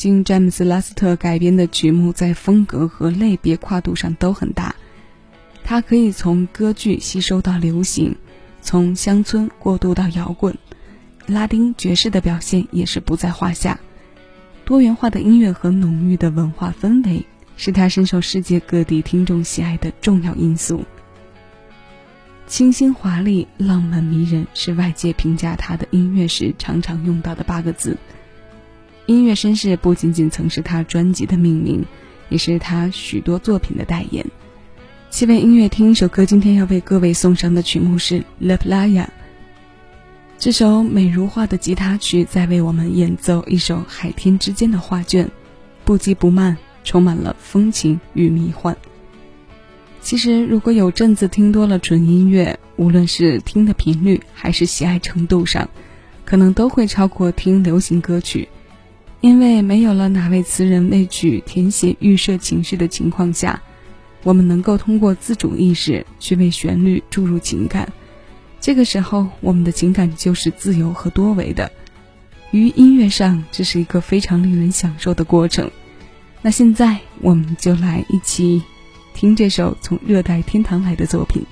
[0.00, 4.74] 经詹姆斯·拉斯特改编的曲目在风格和类别跨度上都很大。
[5.62, 8.16] 它可以从歌剧吸收到流行，
[8.62, 10.56] 从乡村过渡到摇滚，
[11.26, 13.78] 拉丁爵士的表现也是不在话下。
[14.64, 17.22] 多元化的音乐和浓郁的文化氛围，
[17.58, 20.82] 是他深受世界各地听众喜爱的重要因素。
[22.46, 27.98] 清新华丽、浪漫迷人，是外界评价他的音乐时常常用到的八个字。
[29.10, 31.84] 音乐绅士不仅仅曾是他专辑的命名，
[32.28, 34.24] 也是他许多作品的代言。
[35.10, 39.02] 七位音乐听一首歌，今天要为各位送上的曲目是《La Playa》。
[40.38, 45.28] 这首美如画的吉他曲在为我们演奏一首海天之间的画卷，
[45.84, 48.76] 不急不慢，充满了风情与迷幻。
[50.00, 55.68] 其实，如果有阵子听多了纯音乐，无论是听的频率还是喜爱程度上，
[56.24, 58.48] 可能都会超过听流行歌曲，
[59.20, 63.60] 因为没有了哪位词人为曲填写预设情绪的情况下，
[64.22, 67.92] 我们能够通过自主意识去为旋律注入情感。
[68.60, 71.70] 这个时候，我们的情感就是自由和多维的。
[72.50, 75.70] 于音乐上，这是一个非常令人享受的过程。
[76.42, 78.62] 那现在，我们就来一起。
[79.12, 81.44] 听这首从热带天堂来的作品，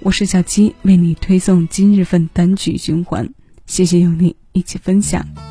[0.00, 3.30] 我是小七，为你推送今日份单曲循环，
[3.64, 5.49] 谢谢有你一起分享。